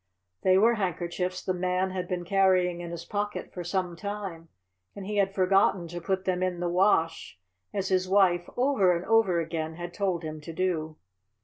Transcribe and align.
They 0.41 0.57
were 0.57 0.73
handkerchiefs 0.73 1.43
the 1.43 1.53
man 1.53 1.91
had 1.91 2.07
been 2.07 2.25
carrying 2.25 2.81
in 2.81 2.89
his 2.89 3.05
pocket 3.05 3.53
for 3.53 3.63
some 3.63 3.95
time, 3.95 4.49
and 4.95 5.05
he 5.05 5.17
had 5.17 5.35
forgotten 5.35 5.87
to 5.89 6.01
put 6.01 6.25
them 6.25 6.41
in 6.41 6.59
the 6.59 6.69
wash, 6.69 7.37
as 7.71 7.89
his 7.89 8.09
wife, 8.09 8.49
over 8.57 8.95
and 8.95 9.05
over 9.05 9.39
again, 9.39 9.75
had 9.75 9.93
told 9.93 10.23
him 10.23 10.41
to 10.41 10.53
do. 10.53 10.97